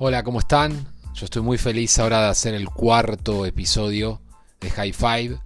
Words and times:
Hola, 0.00 0.22
¿cómo 0.22 0.38
están? 0.38 0.86
Yo 1.12 1.24
estoy 1.24 1.42
muy 1.42 1.58
feliz 1.58 1.98
ahora 1.98 2.20
de 2.20 2.28
hacer 2.28 2.54
el 2.54 2.68
cuarto 2.68 3.44
episodio 3.44 4.20
de 4.60 4.70
High 4.70 4.92
Five. 4.92 5.40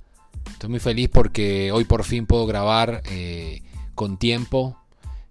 Estoy 0.51 0.69
muy 0.69 0.79
feliz 0.79 1.09
porque 1.09 1.73
hoy 1.73 1.85
por 1.87 2.05
fin 2.05 2.27
puedo 2.27 2.45
grabar 2.45 3.03
eh, 3.07 3.63
con 3.95 4.19
tiempo. 4.19 4.77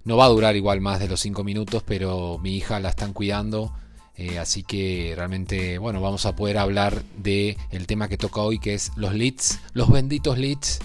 No 0.06 0.18
va 0.18 0.26
a 0.26 0.30
durar 0.30 0.56
igual 0.56 0.82
más 0.82 1.00
de 1.00 1.08
los 1.08 1.20
5 1.20 1.44
minutos, 1.44 1.84
pero 1.86 2.40
mi 2.42 2.56
hija 2.56 2.80
la 2.80 2.90
están 2.90 3.14
cuidando. 3.14 3.72
Eh, 4.16 4.40
así 4.40 4.64
que 4.64 5.14
realmente, 5.16 5.78
bueno, 5.78 6.02
vamos 6.02 6.26
a 6.26 6.36
poder 6.36 6.58
hablar 6.58 7.04
del 7.16 7.58
el 7.70 7.86
tema 7.86 8.08
que 8.08 8.18
toca 8.18 8.42
hoy, 8.42 8.58
que 8.58 8.74
es 8.74 8.92
los 8.96 9.14
leads, 9.14 9.60
los 9.74 9.92
benditos 9.92 10.40
leads, 10.40 10.80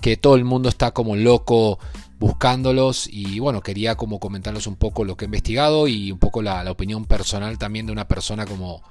que 0.00 0.16
todo 0.16 0.36
el 0.36 0.44
mundo 0.44 0.68
está 0.68 0.92
como 0.92 1.16
loco 1.16 1.80
buscándolos 2.24 3.06
y 3.06 3.38
bueno, 3.38 3.60
quería 3.60 3.96
como 3.96 4.18
comentarles 4.18 4.66
un 4.66 4.76
poco 4.76 5.04
lo 5.04 5.14
que 5.14 5.26
he 5.26 5.28
investigado 5.28 5.88
y 5.88 6.10
un 6.10 6.18
poco 6.18 6.40
la, 6.40 6.70
opinión 6.70 7.04
personal 7.04 7.58
también 7.58 7.84
de 7.84 7.92
una 7.92 8.08
persona 8.08 8.46
como, 8.46 8.82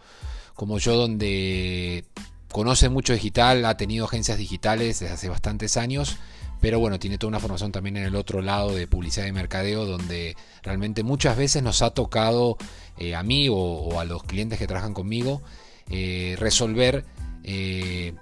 como 0.53 0.77
yo 0.77 0.95
donde 0.95 2.05
conoce 2.51 2.89
mucho 2.89 3.11
digital, 3.11 3.65
ha 3.65 3.75
tenido 3.75 4.05
agencias 4.05 4.37
digitales 4.37 4.99
desde 4.99 5.15
hace 5.15 5.29
bastantes 5.29 5.77
años, 5.77 6.17
pero 6.61 6.77
bueno, 6.77 6.99
tiene 6.99 7.17
toda 7.17 7.29
una 7.29 7.39
formación 7.39 7.71
también 7.71 7.97
en 7.97 8.03
el 8.03 8.15
otro 8.15 8.43
lado 8.43 8.75
de 8.75 8.85
publicidad 8.85 9.25
y 9.25 9.31
mercadeo 9.31 9.85
donde 9.85 10.37
realmente 10.61 11.01
muchas 11.01 11.35
veces 11.35 11.63
nos 11.63 11.81
ha 11.81 11.89
tocado 11.89 12.57
eh, 12.99 13.15
a 13.15 13.23
mí 13.23 13.47
o, 13.49 13.99
a 13.99 14.05
los 14.05 14.21
clientes 14.25 14.59
que 14.59 14.67
trabajan 14.67 14.93
conmigo 14.93 15.41
eh, 15.89 16.35
resolver 16.37 17.03
eh, 17.43 18.13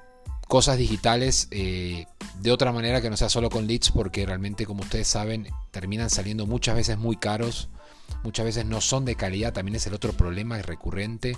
cosas 0.48 0.78
digitales 0.78 1.50
de 2.42 2.52
otra 2.52 2.72
manera 2.72 3.02
que 3.02 3.10
no 3.10 3.18
sea 3.18 3.30
solo 3.30 3.52
con 3.52 3.68
leads, 3.68 3.92
porque 3.92 4.26
realmente, 4.26 4.66
como 4.66 4.82
ustedes 4.82 5.08
saben, 5.08 5.48
terminan 5.70 6.10
saliendo 6.10 6.48
muchas 6.48 6.76
veces 6.76 6.98
muy 6.98 7.16
caros, 7.16 7.70
muchas 8.24 8.46
veces 8.46 8.66
no 8.66 8.82
son 8.82 9.06
de 9.06 9.16
calidad, 9.16 9.54
también 9.54 9.76
es 9.76 9.86
el 9.86 9.94
otro 9.94 10.14
problema 10.14 10.60
recurrente. 10.60 11.38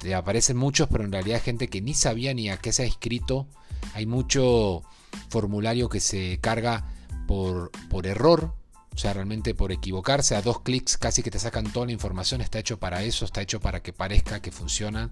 Te 0.00 0.14
aparecen 0.14 0.56
muchos, 0.56 0.88
pero 0.88 1.04
en 1.04 1.12
realidad 1.12 1.42
gente 1.42 1.68
que 1.68 1.82
ni 1.82 1.92
sabía 1.92 2.32
ni 2.32 2.48
a 2.48 2.56
qué 2.56 2.72
se 2.72 2.84
ha 2.84 2.86
inscrito. 2.86 3.46
Hay 3.92 4.06
mucho 4.06 4.82
formulario 5.28 5.90
que 5.90 6.00
se 6.00 6.38
carga 6.40 6.86
por, 7.26 7.70
por 7.90 8.06
error, 8.06 8.54
o 8.94 8.98
sea, 8.98 9.12
realmente 9.12 9.54
por 9.54 9.70
equivocarse, 9.70 10.34
a 10.34 10.40
dos 10.42 10.62
clics 10.62 10.96
casi 10.96 11.22
que 11.22 11.30
te 11.30 11.38
sacan 11.38 11.72
toda 11.72 11.86
la 11.86 11.92
información, 11.92 12.40
está 12.40 12.58
hecho 12.58 12.78
para 12.78 13.02
eso, 13.02 13.26
está 13.26 13.42
hecho 13.42 13.60
para 13.60 13.82
que 13.82 13.92
parezca 13.92 14.40
que 14.40 14.50
funciona. 14.50 15.10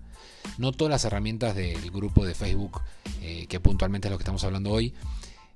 No 0.56 0.72
todas 0.72 0.90
las 0.90 1.04
herramientas 1.04 1.54
del 1.54 1.90
grupo 1.90 2.24
de 2.24 2.34
Facebook, 2.34 2.80
eh, 3.26 3.46
que 3.48 3.58
puntualmente 3.60 4.08
es 4.08 4.12
lo 4.12 4.18
que 4.18 4.22
estamos 4.22 4.44
hablando 4.44 4.70
hoy, 4.70 4.94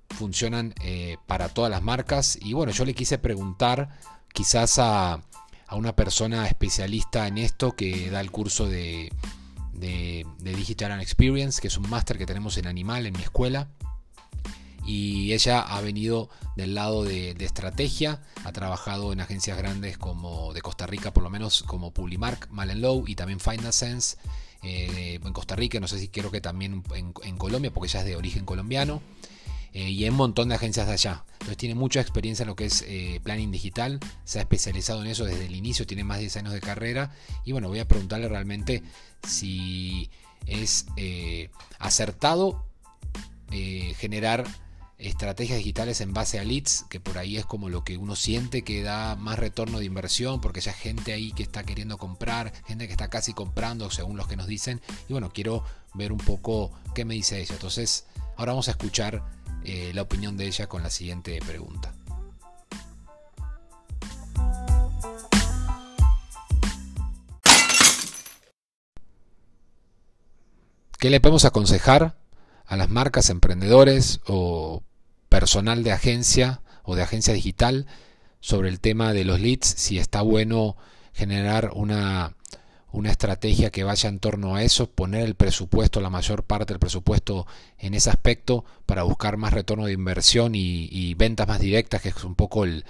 funcionan 0.08 0.74
eh, 0.82 1.18
para 1.26 1.48
todas 1.48 1.70
las 1.70 1.82
marcas. 1.82 2.36
Y 2.42 2.52
bueno, 2.52 2.72
yo 2.72 2.84
le 2.84 2.94
quise 2.94 3.18
preguntar 3.18 3.90
quizás 4.32 4.78
a, 4.78 5.22
a 5.66 5.76
una 5.76 5.94
persona 5.94 6.46
especialista 6.48 7.28
en 7.28 7.38
esto 7.38 7.76
que 7.76 8.10
da 8.10 8.20
el 8.20 8.32
curso 8.32 8.68
de, 8.68 9.12
de, 9.72 10.26
Digital 10.40 10.90
and 10.92 11.02
Experience, 11.02 11.60
que 11.60 11.68
es 11.68 11.76
un 11.76 11.88
máster 11.88 12.18
que 12.18 12.26
tenemos 12.26 12.58
en 12.58 12.66
Animal 12.66 13.06
en 13.06 13.14
mi 13.14 13.22
escuela 13.22 13.68
y 14.84 15.32
ella 15.32 15.60
ha 15.60 15.80
venido 15.80 16.30
del 16.56 16.74
lado 16.74 17.04
de, 17.04 17.36
estrategia, 17.38 18.22
ha 18.44 18.52
trabajado 18.52 19.12
en 19.12 19.20
agencias 19.20 19.56
grandes 19.56 19.96
como 19.96 20.52
de 20.52 20.62
Costa 20.62 20.86
Rica, 20.86 21.12
por 21.12 21.22
lo 21.22 21.30
menos 21.30 21.62
como 21.62 21.92
Publimark, 21.92 22.48
Low 22.74 23.04
y 23.06 23.14
también 23.14 23.38
Find 23.38 23.64
a 23.66 23.72
Sense 23.72 24.16
eh, 24.62 25.18
en 25.24 25.32
Costa 25.32 25.56
Rica, 25.56 25.80
no 25.80 25.88
sé 25.88 25.98
si 25.98 26.08
quiero 26.08 26.30
que 26.30 26.40
también 26.40 26.82
en, 26.94 27.36
Colombia, 27.36 27.70
porque 27.72 27.88
ella 27.88 28.00
es 28.00 28.06
de 28.06 28.16
origen 28.16 28.44
colombiano. 28.44 29.00
Eh, 29.72 29.88
y 29.88 30.04
en 30.04 30.12
un 30.12 30.16
montón 30.16 30.48
de 30.48 30.56
agencias 30.56 30.88
de 30.88 30.94
allá. 30.94 31.24
Entonces 31.34 31.56
tiene 31.56 31.76
mucha 31.76 32.00
experiencia 32.00 32.42
en 32.42 32.48
lo 32.48 32.56
que 32.56 32.64
es 32.64 32.84
eh, 32.88 33.20
planning 33.22 33.52
digital, 33.52 34.00
se 34.24 34.40
ha 34.40 34.42
especializado 34.42 35.00
en 35.00 35.06
eso 35.06 35.24
desde 35.24 35.46
el 35.46 35.54
inicio, 35.54 35.86
tiene 35.86 36.02
más 36.02 36.16
de 36.16 36.22
10 36.22 36.36
años 36.38 36.52
de 36.52 36.60
carrera. 36.60 37.14
Y 37.44 37.52
bueno, 37.52 37.68
voy 37.68 37.78
a 37.78 37.86
preguntarle 37.86 38.28
realmente 38.28 38.82
si 39.22 40.10
es 40.46 40.86
acertado 41.78 42.66
generar 43.96 44.44
estrategias 45.00 45.58
digitales 45.58 46.00
en 46.00 46.12
base 46.12 46.38
a 46.38 46.44
leads, 46.44 46.84
que 46.88 47.00
por 47.00 47.18
ahí 47.18 47.36
es 47.36 47.46
como 47.46 47.68
lo 47.68 47.84
que 47.84 47.96
uno 47.96 48.16
siente 48.16 48.62
que 48.62 48.82
da 48.82 49.16
más 49.16 49.38
retorno 49.38 49.78
de 49.78 49.86
inversión, 49.86 50.40
porque 50.40 50.60
ya 50.60 50.72
hay 50.72 50.78
gente 50.78 51.12
ahí 51.12 51.32
que 51.32 51.42
está 51.42 51.64
queriendo 51.64 51.98
comprar, 51.98 52.52
gente 52.66 52.86
que 52.86 52.92
está 52.92 53.08
casi 53.08 53.32
comprando, 53.32 53.90
según 53.90 54.16
los 54.16 54.28
que 54.28 54.36
nos 54.36 54.46
dicen. 54.46 54.80
Y 55.08 55.12
bueno, 55.12 55.30
quiero 55.32 55.64
ver 55.94 56.12
un 56.12 56.18
poco 56.18 56.72
qué 56.94 57.04
me 57.04 57.14
dice 57.14 57.40
ella. 57.40 57.54
Entonces, 57.54 58.06
ahora 58.36 58.52
vamos 58.52 58.68
a 58.68 58.72
escuchar 58.72 59.24
eh, 59.64 59.92
la 59.94 60.02
opinión 60.02 60.36
de 60.36 60.46
ella 60.46 60.66
con 60.66 60.82
la 60.82 60.90
siguiente 60.90 61.38
pregunta. 61.46 61.94
¿Qué 70.98 71.08
le 71.08 71.20
podemos 71.20 71.46
aconsejar 71.46 72.18
a 72.66 72.76
las 72.76 72.90
marcas, 72.90 73.30
emprendedores 73.30 74.20
o 74.26 74.82
personal 75.40 75.82
de 75.82 75.92
agencia 75.92 76.60
o 76.82 76.94
de 76.96 77.02
agencia 77.02 77.32
digital 77.32 77.86
sobre 78.40 78.68
el 78.68 78.78
tema 78.78 79.14
de 79.14 79.24
los 79.24 79.40
leads, 79.40 79.66
si 79.66 79.98
está 79.98 80.20
bueno 80.20 80.76
generar 81.14 81.70
una, 81.72 82.36
una 82.92 83.10
estrategia 83.10 83.70
que 83.70 83.82
vaya 83.82 84.10
en 84.10 84.18
torno 84.18 84.54
a 84.54 84.62
eso, 84.62 84.90
poner 84.90 85.24
el 85.24 85.36
presupuesto, 85.36 86.02
la 86.02 86.10
mayor 86.10 86.44
parte 86.44 86.74
del 86.74 86.78
presupuesto 86.78 87.46
en 87.78 87.94
ese 87.94 88.10
aspecto 88.10 88.66
para 88.84 89.02
buscar 89.04 89.38
más 89.38 89.54
retorno 89.54 89.86
de 89.86 89.94
inversión 89.94 90.52
y, 90.54 91.14
ventas 91.14 91.48
más 91.48 91.58
directas, 91.58 92.02
que 92.02 92.10
es 92.10 92.22
un 92.22 92.34
poco 92.34 92.64
el, 92.64 92.84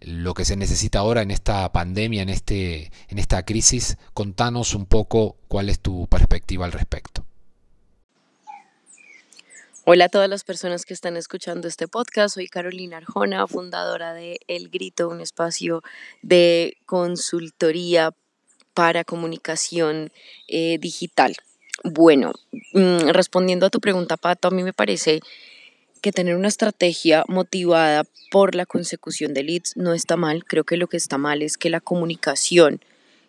lo 0.00 0.32
que 0.32 0.46
se 0.46 0.56
necesita 0.56 1.00
ahora 1.00 1.20
en 1.20 1.30
esta 1.30 1.70
pandemia, 1.72 2.22
en, 2.22 2.30
este, 2.30 2.90
en 3.08 3.18
esta 3.18 3.44
crisis. 3.44 3.98
Contanos 4.14 4.74
un 4.74 4.86
poco 4.86 5.36
cuál 5.48 5.68
es 5.68 5.78
tu 5.78 6.06
perspectiva 6.06 6.64
al 6.64 6.72
respecto. 6.72 7.23
Hola 9.86 10.06
a 10.06 10.08
todas 10.08 10.30
las 10.30 10.44
personas 10.44 10.86
que 10.86 10.94
están 10.94 11.18
escuchando 11.18 11.68
este 11.68 11.88
podcast. 11.88 12.36
Soy 12.36 12.48
Carolina 12.48 12.96
Arjona, 12.96 13.46
fundadora 13.46 14.14
de 14.14 14.38
El 14.48 14.70
Grito, 14.70 15.10
un 15.10 15.20
espacio 15.20 15.82
de 16.22 16.78
consultoría 16.86 18.14
para 18.72 19.04
comunicación 19.04 20.10
eh, 20.48 20.78
digital. 20.78 21.36
Bueno, 21.82 22.32
mm, 22.72 23.10
respondiendo 23.10 23.66
a 23.66 23.70
tu 23.70 23.78
pregunta, 23.80 24.16
Pato, 24.16 24.48
a 24.48 24.52
mí 24.52 24.62
me 24.62 24.72
parece 24.72 25.20
que 26.00 26.12
tener 26.12 26.34
una 26.34 26.48
estrategia 26.48 27.26
motivada 27.28 28.04
por 28.30 28.54
la 28.54 28.64
consecución 28.64 29.34
de 29.34 29.42
leads 29.42 29.76
no 29.76 29.92
está 29.92 30.16
mal. 30.16 30.46
Creo 30.46 30.64
que 30.64 30.78
lo 30.78 30.86
que 30.86 30.96
está 30.96 31.18
mal 31.18 31.42
es 31.42 31.58
que 31.58 31.68
la 31.68 31.80
comunicación 31.82 32.80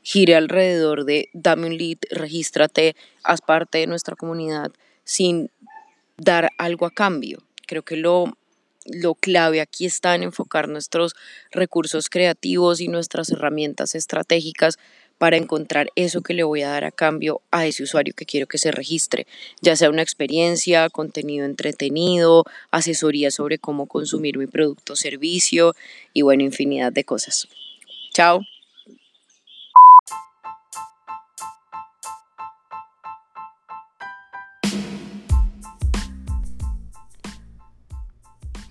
gire 0.03 0.35
alrededor 0.35 1.03
de 1.03 1.27
dame 1.33 1.67
un 1.67 1.77
lead, 1.77 1.97
regístrate, 2.11 2.95
haz 3.23 3.41
parte 3.41 3.79
de 3.79 3.87
nuestra 3.87 4.15
comunidad 4.15 4.71
sin 5.03 5.49
dar 6.17 6.49
algo 6.57 6.85
a 6.85 6.91
cambio. 6.91 7.39
Creo 7.67 7.83
que 7.83 7.97
lo, 7.97 8.37
lo 8.85 9.15
clave 9.15 9.61
aquí 9.61 9.85
está 9.85 10.15
en 10.15 10.23
enfocar 10.23 10.67
nuestros 10.69 11.15
recursos 11.51 12.09
creativos 12.09 12.81
y 12.81 12.87
nuestras 12.87 13.29
herramientas 13.31 13.95
estratégicas 13.95 14.77
para 15.17 15.37
encontrar 15.37 15.89
eso 15.95 16.21
que 16.21 16.33
le 16.33 16.43
voy 16.43 16.61
a 16.61 16.69
dar 16.69 16.83
a 16.83 16.91
cambio 16.91 17.41
a 17.51 17.65
ese 17.65 17.83
usuario 17.83 18.13
que 18.13 18.25
quiero 18.25 18.47
que 18.47 18.57
se 18.57 18.71
registre, 18.71 19.27
ya 19.61 19.75
sea 19.75 19.89
una 19.89 20.01
experiencia, 20.01 20.89
contenido 20.89 21.45
entretenido, 21.45 22.43
asesoría 22.71 23.31
sobre 23.31 23.57
cómo 23.57 23.87
consumir 23.87 24.37
mi 24.37 24.47
producto 24.47 24.93
o 24.93 24.95
servicio 24.95 25.73
y 26.13 26.21
bueno, 26.21 26.43
infinidad 26.43 26.91
de 26.91 27.05
cosas. 27.05 27.47
Chao. 28.13 28.41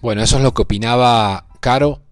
Bueno, 0.05 0.23
eso 0.23 0.37
es 0.37 0.43
lo 0.43 0.53
que 0.53 0.61
opinaba 0.61 1.47
Caro 1.61 2.03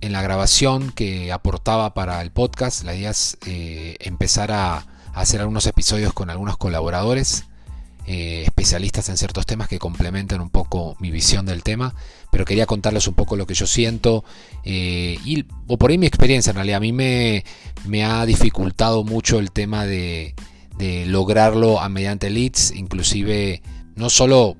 en 0.00 0.12
la 0.12 0.22
grabación 0.22 0.92
que 0.92 1.32
aportaba 1.32 1.92
para 1.92 2.22
el 2.22 2.30
podcast. 2.30 2.84
La 2.84 2.94
idea 2.94 3.10
es 3.10 3.36
eh, 3.46 3.96
empezar 3.98 4.52
a, 4.52 4.86
hacer 5.12 5.40
algunos 5.40 5.66
episodios 5.66 6.12
con 6.12 6.30
algunos 6.30 6.56
colaboradores, 6.56 7.46
eh, 8.06 8.44
especialistas 8.46 9.08
en 9.08 9.16
ciertos 9.16 9.44
temas 9.44 9.66
que 9.66 9.80
complementan 9.80 10.40
un 10.40 10.50
poco 10.50 10.96
mi 11.00 11.10
visión 11.10 11.46
del 11.46 11.64
tema. 11.64 11.96
Pero 12.30 12.44
quería 12.44 12.66
contarles 12.66 13.08
un 13.08 13.14
poco 13.14 13.34
lo 13.34 13.44
que 13.44 13.54
yo 13.54 13.66
siento 13.66 14.22
eh, 14.62 15.18
y, 15.24 15.46
o 15.66 15.78
por 15.78 15.90
ahí 15.90 15.98
mi 15.98 16.06
experiencia. 16.06 16.50
En 16.50 16.56
realidad, 16.58 16.76
a 16.76 16.80
mí 16.80 16.92
me, 16.92 17.44
me 17.86 18.04
ha 18.04 18.24
dificultado 18.24 19.02
mucho 19.02 19.40
el 19.40 19.50
tema 19.50 19.84
de, 19.84 20.36
lograrlo 21.08 21.80
a 21.80 21.88
mediante 21.88 22.30
leads, 22.30 22.70
inclusive 22.70 23.62
no 23.96 24.10
solo 24.10 24.56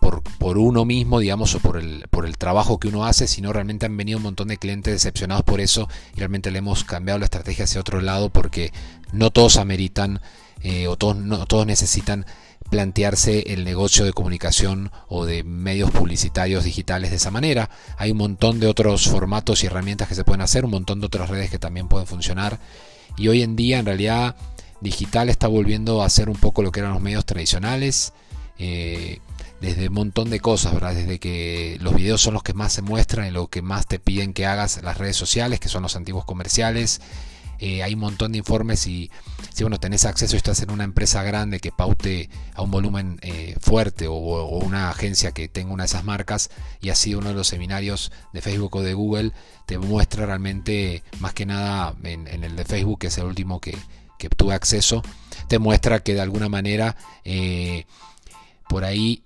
por, 0.00 0.22
por, 0.38 0.58
uno 0.58 0.84
mismo, 0.84 1.20
digamos, 1.20 1.54
o 1.54 1.60
por 1.60 1.76
el, 1.76 2.06
por 2.10 2.26
el 2.26 2.38
trabajo 2.38 2.78
que 2.78 2.88
uno 2.88 3.04
hace, 3.04 3.26
sino 3.26 3.52
realmente 3.52 3.86
han 3.86 3.96
venido 3.96 4.18
un 4.18 4.24
montón 4.24 4.48
de 4.48 4.56
clientes 4.56 4.92
decepcionados 4.92 5.44
por 5.44 5.60
eso 5.60 5.88
y 6.14 6.18
realmente 6.18 6.50
le 6.50 6.58
hemos 6.58 6.84
cambiado 6.84 7.18
la 7.18 7.26
estrategia 7.26 7.64
hacia 7.64 7.80
otro 7.80 8.00
lado 8.00 8.30
porque 8.30 8.72
no 9.12 9.30
todos 9.30 9.56
ameritan 9.56 10.20
eh, 10.62 10.88
o 10.88 10.96
todos, 10.96 11.16
no, 11.16 11.46
todos 11.46 11.66
necesitan 11.66 12.26
plantearse 12.70 13.52
el 13.52 13.64
negocio 13.64 14.04
de 14.04 14.12
comunicación 14.12 14.90
o 15.08 15.24
de 15.24 15.44
medios 15.44 15.90
publicitarios 15.90 16.64
digitales 16.64 17.10
de 17.10 17.16
esa 17.16 17.30
manera. 17.30 17.70
Hay 17.96 18.10
un 18.10 18.18
montón 18.18 18.60
de 18.60 18.66
otros 18.66 19.08
formatos 19.08 19.62
y 19.62 19.66
herramientas 19.66 20.08
que 20.08 20.14
se 20.14 20.24
pueden 20.24 20.40
hacer, 20.40 20.64
un 20.64 20.72
montón 20.72 21.00
de 21.00 21.06
otras 21.06 21.28
redes 21.28 21.50
que 21.50 21.58
también 21.58 21.88
pueden 21.88 22.06
funcionar. 22.06 22.58
Y 23.16 23.28
hoy 23.28 23.42
en 23.42 23.56
día 23.56 23.78
en 23.78 23.86
realidad 23.86 24.36
digital 24.80 25.28
está 25.28 25.48
volviendo 25.48 26.02
a 26.02 26.10
ser 26.10 26.28
un 26.28 26.36
poco 26.36 26.62
lo 26.62 26.72
que 26.72 26.80
eran 26.80 26.92
los 26.92 27.02
medios 27.02 27.24
tradicionales. 27.24 28.12
Eh, 28.58 29.20
desde 29.60 29.88
un 29.88 29.94
montón 29.94 30.30
de 30.30 30.40
cosas, 30.40 30.74
¿verdad? 30.74 30.94
Desde 30.94 31.18
que 31.18 31.78
los 31.80 31.94
videos 31.94 32.20
son 32.20 32.34
los 32.34 32.42
que 32.42 32.52
más 32.52 32.72
se 32.72 32.82
muestran 32.82 33.26
y 33.26 33.30
lo 33.30 33.48
que 33.48 33.62
más 33.62 33.86
te 33.86 33.98
piden 33.98 34.32
que 34.32 34.46
hagas 34.46 34.82
las 34.82 34.98
redes 34.98 35.16
sociales, 35.16 35.60
que 35.60 35.68
son 35.68 35.82
los 35.82 35.96
antiguos 35.96 36.24
comerciales, 36.24 37.00
eh, 37.58 37.82
hay 37.82 37.94
un 37.94 38.00
montón 38.00 38.32
de 38.32 38.38
informes 38.38 38.86
y 38.86 39.10
si 39.54 39.64
bueno, 39.64 39.80
tenés 39.80 40.04
acceso 40.04 40.36
y 40.36 40.38
estás 40.38 40.60
en 40.60 40.70
una 40.70 40.84
empresa 40.84 41.22
grande 41.22 41.58
que 41.58 41.72
paute 41.72 42.28
a 42.54 42.62
un 42.62 42.70
volumen 42.70 43.18
eh, 43.22 43.56
fuerte 43.60 44.08
o, 44.08 44.14
una 44.58 44.90
agencia 44.90 45.32
que 45.32 45.48
tenga 45.48 45.72
una 45.72 45.84
de 45.84 45.88
esas 45.88 46.04
marcas 46.04 46.50
y 46.80 46.90
sido 46.94 47.20
uno 47.20 47.30
de 47.30 47.34
los 47.34 47.48
seminarios 47.48 48.12
de 48.32 48.42
Facebook 48.42 48.76
o 48.76 48.82
de 48.82 48.94
Google, 48.94 49.32
te 49.66 49.78
muestra 49.78 50.26
realmente, 50.26 51.02
más 51.20 51.32
que 51.32 51.46
nada 51.46 51.94
en, 52.02 52.26
el 52.26 52.56
de 52.56 52.64
Facebook, 52.64 53.00
que 53.00 53.06
es 53.08 53.18
el 53.18 53.24
último 53.24 53.60
que, 53.60 53.76
que 54.18 54.28
tuve 54.28 54.54
acceso, 54.54 55.02
te 55.48 55.58
muestra 55.58 56.00
que 56.00 56.14
de 56.14 56.20
alguna 56.20 56.48
manera 56.48 56.96
eh, 57.24 57.86
por 58.68 58.84
ahí 58.84 59.22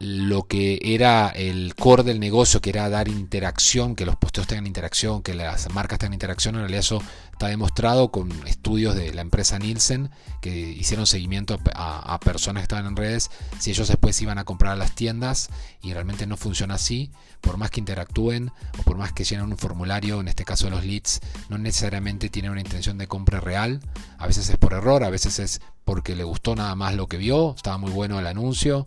lo 0.00 0.46
que 0.46 0.78
era 0.82 1.28
el 1.28 1.74
core 1.74 2.04
del 2.04 2.20
negocio, 2.20 2.60
que 2.60 2.70
era 2.70 2.88
dar 2.88 3.08
interacción, 3.08 3.96
que 3.96 4.06
los 4.06 4.14
posteos 4.16 4.46
tengan 4.46 4.66
interacción, 4.66 5.22
que 5.22 5.34
las 5.34 5.72
marcas 5.74 5.98
tengan 5.98 6.14
interacción, 6.14 6.54
en 6.54 6.60
realidad 6.60 6.80
eso 6.80 7.02
está 7.32 7.48
demostrado 7.48 8.10
con 8.10 8.30
estudios 8.46 8.94
de 8.94 9.12
la 9.12 9.22
empresa 9.22 9.58
Nielsen, 9.58 10.10
que 10.40 10.50
hicieron 10.50 11.06
seguimiento 11.06 11.58
a, 11.74 12.18
personas 12.20 12.62
que 12.62 12.64
estaban 12.64 12.86
en 12.86 12.96
redes, 12.96 13.30
si 13.58 13.70
ellos 13.70 13.88
después 13.88 14.20
iban 14.22 14.38
a 14.38 14.44
comprar 14.44 14.72
a 14.72 14.76
las 14.76 14.94
tiendas 14.94 15.48
y 15.82 15.92
realmente 15.92 16.26
no 16.26 16.36
funciona 16.36 16.74
así, 16.74 17.10
por 17.40 17.56
más 17.56 17.70
que 17.70 17.80
interactúen 17.80 18.52
o 18.78 18.82
por 18.82 18.98
más 18.98 19.12
que 19.12 19.24
llenen 19.24 19.46
un 19.46 19.58
formulario, 19.58 20.20
en 20.20 20.28
este 20.28 20.44
caso 20.44 20.70
los 20.70 20.84
leads, 20.84 21.20
no 21.48 21.58
necesariamente 21.58 22.28
tienen 22.28 22.52
una 22.52 22.60
intención 22.60 22.98
de 22.98 23.08
compra 23.08 23.40
real, 23.40 23.80
a 24.18 24.26
veces 24.26 24.48
es 24.48 24.56
por 24.56 24.72
error, 24.72 25.02
a 25.02 25.10
veces 25.10 25.38
es 25.38 25.60
porque 25.88 26.14
le 26.14 26.22
gustó 26.22 26.54
nada 26.54 26.74
más 26.74 26.94
lo 26.96 27.06
que 27.06 27.16
vio, 27.16 27.54
estaba 27.56 27.78
muy 27.78 27.90
bueno 27.90 28.18
el 28.18 28.26
anuncio, 28.26 28.86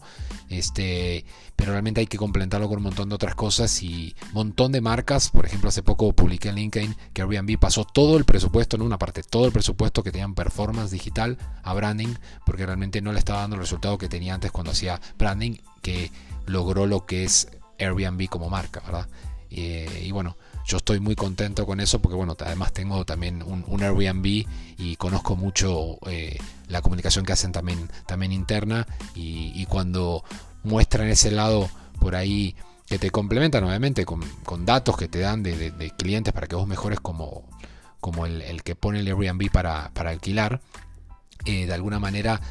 este, 0.49 1.25
pero 1.55 1.71
realmente 1.71 1.99
hay 1.99 2.05
que 2.05 2.19
complementarlo 2.19 2.69
con 2.69 2.77
un 2.77 2.83
montón 2.83 3.09
de 3.09 3.15
otras 3.15 3.33
cosas 3.33 3.81
y 3.81 4.15
montón 4.33 4.71
de 4.71 4.81
marcas, 4.81 5.31
por 5.31 5.47
ejemplo 5.47 5.69
hace 5.69 5.81
poco 5.81 6.13
publiqué 6.13 6.49
en 6.49 6.55
LinkedIn 6.57 6.95
que 7.11 7.23
Airbnb 7.23 7.57
pasó 7.57 7.85
todo 7.85 8.17
el 8.17 8.23
presupuesto, 8.23 8.75
en 8.75 8.83
una 8.83 8.99
parte, 8.99 9.23
todo 9.23 9.47
el 9.47 9.51
presupuesto 9.51 10.03
que 10.03 10.11
tenían 10.11 10.35
performance 10.35 10.91
digital 10.91 11.39
a 11.63 11.73
branding, 11.73 12.13
porque 12.45 12.67
realmente 12.67 13.01
no 13.01 13.13
le 13.13 13.17
estaba 13.17 13.39
dando 13.39 13.55
el 13.55 13.63
resultado 13.63 13.97
que 13.97 14.07
tenía 14.07 14.35
antes 14.35 14.51
cuando 14.51 14.69
hacía 14.69 15.01
branding, 15.17 15.55
que 15.81 16.11
logró 16.45 16.85
lo 16.85 17.07
que 17.07 17.23
es 17.23 17.47
Airbnb 17.79 18.29
como 18.29 18.47
marca, 18.51 18.79
¿verdad? 18.81 19.07
Eh, 19.49 20.03
y 20.05 20.11
bueno, 20.11 20.37
yo 20.65 20.77
estoy 20.77 20.99
muy 20.99 21.15
contento 21.15 21.65
con 21.65 21.79
eso 21.79 21.99
porque 22.01 22.15
bueno, 22.15 22.35
además 22.39 22.73
tengo 22.73 23.05
también 23.05 23.43
un, 23.43 23.81
Airbnb 23.81 24.45
y 24.77 24.95
conozco 24.97 25.35
mucho 25.35 25.97
eh, 26.07 26.37
la 26.67 26.81
comunicación 26.81 27.25
que 27.25 27.33
hacen 27.33 27.51
también, 27.51 27.89
también 28.05 28.31
interna 28.31 28.87
y, 29.15 29.65
cuando 29.65 30.23
muestran 30.63 31.07
ese 31.07 31.31
lado 31.31 31.69
por 31.99 32.15
ahí 32.15 32.55
que 32.85 32.99
te 32.99 33.09
complementan 33.09 33.63
obviamente 33.63 34.05
con, 34.05 34.21
datos 34.65 34.97
que 34.97 35.07
te 35.07 35.19
dan 35.19 35.43
de, 35.43 35.93
clientes 35.97 36.33
para 36.33 36.47
que 36.47 36.55
vos 36.55 36.67
mejores 36.67 36.99
como, 36.99 37.49
como 37.99 38.25
el, 38.25 38.63
que 38.63 38.75
pone 38.75 38.99
el 38.99 39.07
Airbnb 39.07 39.49
para, 39.51 39.91
alquilar, 39.95 40.61
eh, 41.45 41.65
de 41.65 41.73
alguna 41.73 41.99
manera 41.99 42.41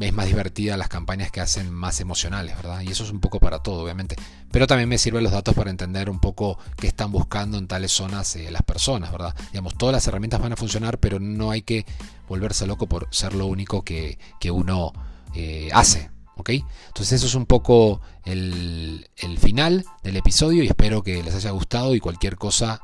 es 0.00 0.12
más 0.12 0.26
divertida 0.26 0.76
las 0.76 0.88
campañas 0.88 1.30
que 1.30 1.40
hacen 1.40 1.72
más 1.72 2.00
emocionales, 2.00 2.56
¿verdad? 2.56 2.80
Y 2.82 2.90
eso 2.90 3.04
es 3.04 3.10
un 3.10 3.20
poco 3.20 3.40
para 3.40 3.60
todo, 3.60 3.82
obviamente. 3.82 4.16
Pero 4.50 4.66
también 4.66 4.88
me 4.88 4.98
sirven 4.98 5.22
los 5.22 5.32
datos 5.32 5.54
para 5.54 5.70
entender 5.70 6.10
un 6.10 6.20
poco 6.20 6.58
qué 6.76 6.86
están 6.86 7.12
buscando 7.12 7.58
en 7.58 7.68
tales 7.68 7.92
zonas 7.92 8.36
eh, 8.36 8.50
las 8.50 8.62
personas, 8.62 9.12
¿verdad? 9.12 9.34
Digamos, 9.50 9.76
todas 9.76 9.92
las 9.92 10.06
herramientas 10.06 10.40
van 10.40 10.52
a 10.52 10.56
funcionar, 10.56 10.98
pero 10.98 11.20
no 11.20 11.50
hay 11.50 11.62
que 11.62 11.84
volverse 12.28 12.66
loco 12.66 12.86
por 12.86 13.08
ser 13.10 13.34
lo 13.34 13.46
único 13.46 13.82
que, 13.82 14.18
uno 14.50 14.92
eh, 15.34 15.70
hace, 15.72 16.10
¿ok? 16.36 16.50
Entonces 16.50 17.12
eso 17.12 17.26
es 17.26 17.34
un 17.34 17.46
poco 17.46 18.00
el, 18.24 19.08
final 19.38 19.84
del 20.02 20.16
episodio 20.16 20.62
y 20.62 20.68
espero 20.68 21.02
que 21.02 21.22
les 21.22 21.34
haya 21.34 21.50
gustado 21.50 21.94
y 21.94 22.00
cualquier 22.00 22.36
cosa 22.36 22.80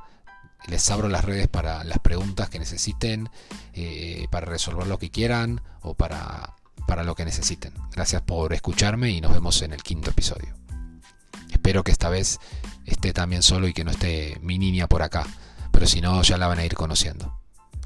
les 0.66 0.90
abro 0.90 1.08
las 1.08 1.24
redes 1.24 1.48
para 1.48 1.84
las 1.84 1.98
preguntas 1.98 2.50
que 2.50 2.58
necesiten, 2.58 3.30
eh, 3.72 4.26
para 4.30 4.46
resolver 4.46 4.86
lo 4.86 4.98
que 4.98 5.10
quieran 5.10 5.62
o 5.80 5.94
para 5.94 6.56
para 6.86 7.04
lo 7.04 7.14
que 7.14 7.24
necesiten. 7.24 7.72
Gracias 7.92 8.22
por 8.22 8.52
escucharme 8.52 9.10
y 9.10 9.20
nos 9.20 9.32
vemos 9.32 9.60
en 9.62 9.72
el 9.72 9.82
quinto 9.82 10.10
episodio. 10.10 10.54
Espero 11.50 11.82
que 11.84 11.92
esta 11.92 12.08
vez 12.08 12.38
esté 12.84 13.12
también 13.12 13.42
solo 13.42 13.68
y 13.68 13.72
que 13.72 13.84
no 13.84 13.90
esté 13.90 14.38
mi 14.42 14.58
niña 14.58 14.86
por 14.86 15.02
acá, 15.02 15.26
pero 15.72 15.86
si 15.86 16.00
no 16.00 16.22
ya 16.22 16.38
la 16.38 16.48
van 16.48 16.58
a 16.58 16.64
ir 16.64 16.74
conociendo. 16.74 17.40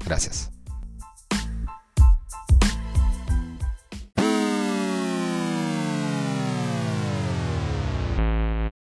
Gracias. 0.05 0.51